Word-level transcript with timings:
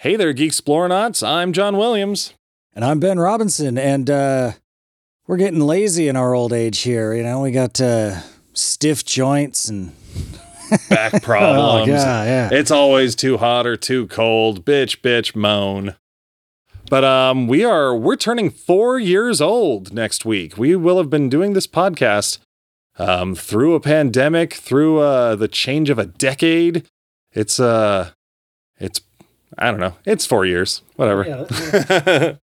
Hey 0.00 0.14
there, 0.14 0.32
Geek 0.32 0.52
Exploronauts. 0.52 1.26
I'm 1.26 1.52
John 1.52 1.76
Williams. 1.76 2.32
And 2.72 2.84
I'm 2.84 3.00
Ben 3.00 3.18
Robinson, 3.18 3.76
and 3.76 4.08
uh, 4.08 4.52
we're 5.26 5.38
getting 5.38 5.58
lazy 5.58 6.06
in 6.06 6.14
our 6.14 6.36
old 6.36 6.52
age 6.52 6.82
here. 6.82 7.12
You 7.12 7.24
know, 7.24 7.40
we 7.40 7.50
got 7.50 7.80
uh, 7.80 8.20
stiff 8.52 9.04
joints 9.04 9.68
and 9.68 9.90
Back 10.88 11.20
problems. 11.24 11.88
Oh, 11.88 11.92
yeah, 11.92 12.24
yeah. 12.24 12.48
It's 12.52 12.70
always 12.70 13.16
too 13.16 13.38
hot 13.38 13.66
or 13.66 13.76
too 13.76 14.06
cold. 14.06 14.64
Bitch, 14.64 15.00
bitch, 15.00 15.34
moan. 15.34 15.96
But 16.88 17.02
um, 17.02 17.48
we 17.48 17.64
are 17.64 17.92
we're 17.92 18.14
turning 18.14 18.50
four 18.50 19.00
years 19.00 19.40
old 19.40 19.92
next 19.92 20.24
week. 20.24 20.56
We 20.56 20.76
will 20.76 20.98
have 20.98 21.10
been 21.10 21.28
doing 21.28 21.54
this 21.54 21.66
podcast 21.66 22.38
um, 23.00 23.34
through 23.34 23.74
a 23.74 23.80
pandemic, 23.80 24.54
through 24.54 25.00
uh, 25.00 25.34
the 25.34 25.48
change 25.48 25.90
of 25.90 25.98
a 25.98 26.06
decade. 26.06 26.86
It's 27.32 27.58
uh, 27.58 28.10
it's 28.78 29.00
I 29.56 29.70
don't 29.70 29.80
know. 29.80 29.94
It's 30.04 30.26
four 30.26 30.44
years. 30.44 30.82
Whatever. 30.96 31.24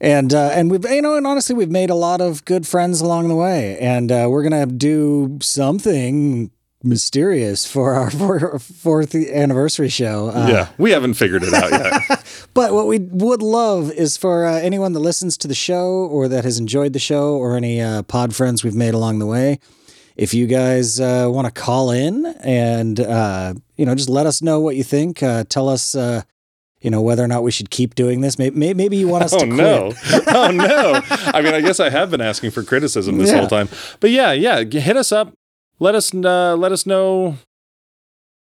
and 0.00 0.32
uh, 0.34 0.50
and 0.52 0.70
we've 0.70 0.84
you 0.84 1.02
know, 1.02 1.16
and 1.16 1.26
honestly, 1.26 1.54
we've 1.54 1.70
made 1.70 1.90
a 1.90 1.94
lot 1.94 2.20
of 2.20 2.44
good 2.44 2.66
friends 2.66 3.00
along 3.00 3.28
the 3.28 3.34
way, 3.34 3.78
and 3.78 4.10
uh, 4.10 4.26
we're 4.30 4.42
gonna 4.42 4.66
do 4.66 5.38
something 5.42 6.50
mysterious 6.82 7.66
for 7.70 7.94
our 7.94 8.10
four- 8.20 8.58
fourth 8.58 9.14
anniversary 9.14 9.88
show. 9.90 10.30
Uh, 10.30 10.48
yeah, 10.48 10.68
we 10.78 10.90
haven't 10.92 11.14
figured 11.14 11.42
it 11.42 11.52
out 11.52 11.70
yet. 11.70 12.24
But 12.52 12.72
what 12.72 12.88
we 12.88 12.98
would 12.98 13.42
love 13.42 13.92
is 13.92 14.16
for 14.16 14.44
uh, 14.44 14.54
anyone 14.54 14.92
that 14.94 14.98
listens 15.00 15.36
to 15.38 15.46
the 15.46 15.54
show 15.54 16.06
or 16.10 16.26
that 16.26 16.42
has 16.42 16.58
enjoyed 16.58 16.92
the 16.94 16.98
show 16.98 17.36
or 17.36 17.56
any 17.56 17.80
uh, 17.80 18.02
pod 18.02 18.34
friends 18.34 18.64
we've 18.64 18.74
made 18.74 18.92
along 18.92 19.20
the 19.20 19.26
way, 19.26 19.60
if 20.16 20.34
you 20.34 20.48
guys 20.48 20.98
uh, 20.98 21.28
want 21.30 21.46
to 21.46 21.52
call 21.52 21.92
in 21.92 22.26
and 22.40 22.98
uh, 22.98 23.54
you 23.76 23.86
know 23.86 23.94
just 23.94 24.08
let 24.08 24.26
us 24.26 24.42
know 24.42 24.58
what 24.58 24.74
you 24.74 24.82
think, 24.82 25.22
uh, 25.22 25.44
tell 25.48 25.68
us 25.68 25.94
uh, 25.94 26.22
you 26.80 26.90
know 26.90 27.00
whether 27.02 27.22
or 27.22 27.28
not 27.28 27.42
we 27.42 27.50
should 27.50 27.70
keep 27.70 27.94
doing 27.94 28.20
this. 28.20 28.38
Maybe, 28.38 28.74
maybe 28.74 28.96
you 28.96 29.08
want 29.08 29.24
us 29.24 29.32
oh 29.34 29.38
to 29.40 29.46
quit. 29.46 29.56
no! 29.56 29.92
oh 30.28 30.50
no! 30.50 31.00
I 31.32 31.40
mean, 31.42 31.54
I 31.54 31.60
guess 31.60 31.80
I 31.80 31.90
have 31.90 32.10
been 32.10 32.20
asking 32.20 32.50
for 32.52 32.62
criticism 32.62 33.18
this 33.18 33.30
Yeah. 33.30 33.38
whole 33.38 33.48
time. 33.48 33.68
But 34.00 34.10
yeah, 34.10 34.32
yeah, 34.32 34.62
hit 34.64 34.96
us 34.96 35.12
up. 35.12 35.32
Let 35.78 35.94
us 35.94 36.14
uh, 36.14 36.56
let 36.56 36.72
us 36.72 36.86
know. 36.86 37.36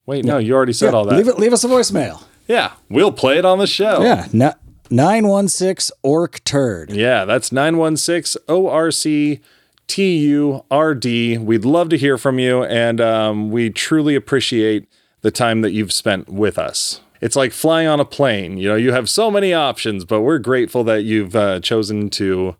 Wait, 0.07 0.25
no, 0.25 0.39
you 0.39 0.55
already 0.55 0.73
said 0.73 0.93
Yeah, 0.93 0.99
all 0.99 1.05
that. 1.05 1.17
Leave, 1.17 1.29
it, 1.29 1.39
leave 1.39 1.53
us 1.53 1.65
a 1.65 1.69
voicemail. 1.69 2.23
Yeah, 2.47 2.73
we'll 2.89 3.13
play 3.13 3.37
it 3.39 3.45
on 3.45 3.59
the 3.59 3.67
show. 3.67 4.03
Yeah, 4.03 4.27
no, 4.33 4.55
nine 4.91 5.29
one 5.29 5.49
six 5.49 5.93
orc 6.03 6.43
turd. 6.45 6.91
Yeah, 6.91 7.25
that's 7.27 7.53
916 7.53 8.43
ORC 8.49 9.41
TURD. 9.87 11.39
We'd 11.45 11.65
love 11.65 11.89
to 11.91 11.99
hear 11.99 12.19
from 12.19 12.39
you, 12.39 12.65
and 12.65 13.01
um, 13.01 13.51
we 13.51 13.71
truly 13.71 14.15
appreciate 14.15 14.89
the 15.21 15.31
time 15.31 15.61
that 15.63 15.73
you've 15.73 15.93
spent 15.93 16.29
with 16.29 16.59
us. 16.59 17.01
It's 17.21 17.37
like 17.37 17.53
flying 17.53 17.89
on 17.89 18.01
a 18.01 18.05
plane. 18.05 18.59
You 18.59 18.69
know, 18.69 18.77
you 18.77 18.93
have 18.93 19.09
so 19.09 19.31
many 19.31 19.53
options, 19.53 20.05
but 20.05 20.21
we're 20.21 20.39
grateful 20.39 20.85
that 20.85 21.05
you've 21.05 21.35
uh, 21.35 21.61
chosen 21.61 22.11
to 22.11 22.57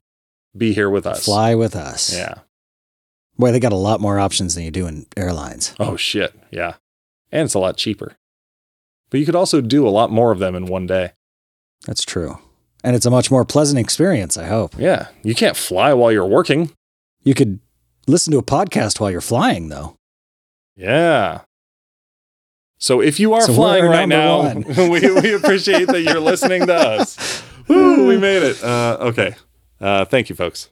be 0.57 0.73
here 0.73 0.91
with 0.91 1.07
us. 1.07 1.25
Fly 1.25 1.55
with 1.55 1.77
us. 1.77 2.15
Yeah. 2.15 2.35
Boy, 3.39 3.53
they 3.53 3.61
got 3.61 3.73
a 3.73 3.77
lot 3.77 4.01
more 4.01 4.19
options 4.19 4.55
than 4.55 4.65
you 4.65 4.71
do 4.71 4.87
in 4.87 5.07
airlines. 5.17 5.75
Oh, 5.79 5.97
shit. 5.97 6.35
Yeah. 6.51 6.75
And 7.31 7.45
it's 7.45 7.55
a 7.55 7.61
lot 7.61 7.77
cheaper. 7.77 8.17
But 9.11 9.21
you 9.21 9.27
could 9.27 9.37
also 9.37 9.61
do 9.61 9.87
a 9.87 9.91
lot 9.91 10.11
more 10.11 10.33
of 10.33 10.41
them 10.41 10.55
in 10.55 10.67
one 10.67 10.87
day. 10.87 11.13
That's 11.87 12.05
true. 12.05 12.39
And 12.83 12.97
it's 12.97 13.07
a 13.07 13.11
much 13.11 13.31
more 13.31 13.45
pleasant 13.45 13.79
experience, 13.79 14.37
I 14.37 14.47
hope. 14.47 14.75
Yeah. 14.79 15.09
You 15.23 15.35
can't 15.35 15.57
fly 15.57 15.93
while 15.95 16.11
you're 16.11 16.27
working. 16.27 16.71
You 17.23 17.35
could 17.35 17.61
listen 18.07 18.33
to 18.33 18.39
a 18.39 18.43
podcast 18.43 18.99
while 18.99 19.11
you're 19.11 19.21
flying, 19.21 19.69
though. 19.69 19.97
Yeah. 20.77 21.43
So 22.79 23.01
if 23.01 23.21
you 23.21 23.35
are 23.35 23.43
So 23.43 23.55
flying 23.55 23.85
right 23.85 24.09
now, 24.09 24.55
we, 24.77 25.01
we 25.21 25.35
appreciate 25.35 25.87
that 25.89 26.03
you're 26.03 26.21
listening 26.21 26.67
to 26.67 26.75
us. 26.75 27.43
Woo, 27.69 28.07
we 28.09 28.17
made 28.17 28.43
it. 28.43 28.63
Uh, 28.63 28.97
okay. 29.01 29.35
Uh, 29.81 30.05
thank 30.05 30.29
you, 30.29 30.35
folks. 30.35 30.67